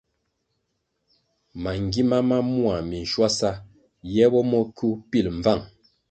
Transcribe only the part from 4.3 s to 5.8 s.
bo mo kywu pil mbvang.